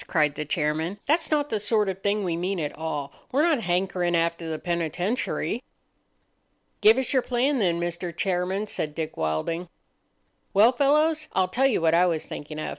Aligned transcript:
cried 0.07 0.33
the 0.33 0.43
chairman. 0.43 0.97
"That's 1.05 1.29
not 1.29 1.51
the 1.51 1.59
sort 1.59 1.87
of 1.87 2.01
thing 2.01 2.23
we 2.23 2.35
mean 2.35 2.59
at 2.59 2.75
all. 2.75 3.13
We're 3.31 3.43
not 3.43 3.59
hankering 3.61 4.15
after 4.15 4.49
the 4.49 4.57
penitentiary." 4.57 5.63
"Give 6.81 6.97
us 6.97 7.13
your 7.13 7.21
plan, 7.21 7.59
then, 7.59 7.79
Mr. 7.79 8.11
Chairman," 8.15 8.65
said 8.65 8.95
Dick 8.95 9.15
Wilding. 9.15 9.69
"Well, 10.55 10.71
fellows, 10.71 11.27
I'll 11.33 11.49
tell 11.49 11.67
you 11.67 11.81
what 11.81 11.93
I 11.93 12.07
was 12.07 12.25
thinking 12.25 12.57
of. 12.57 12.69